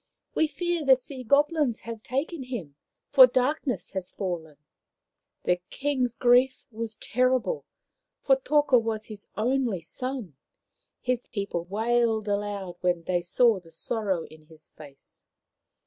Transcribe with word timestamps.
"We 0.33 0.47
fear 0.47 0.83
the 0.83 0.95
Sea 0.95 1.21
Goblins 1.23 1.81
have 1.81 2.01
taken 2.01 2.41
him, 2.41 2.75
for 3.11 3.27
darkness 3.27 3.91
had 3.91 4.03
fallen.'' 4.03 4.57
The 5.45 5.57
King's 5.69 6.15
grief 6.15 6.65
was 6.71 6.95
terrible, 6.95 7.65
for 8.23 8.35
Toka 8.37 8.79
was 8.79 9.05
his 9.05 9.27
only 9.37 9.81
son. 9.81 10.35
His 11.01 11.27
people 11.27 11.65
wailed 11.65 12.27
aloud 12.27 12.77
when 12.81 13.03
they 13.03 13.21
saw 13.21 13.59
the 13.59 13.69
sorrow 13.69 14.23
in 14.23 14.47
his 14.47 14.69
face. 14.75 15.23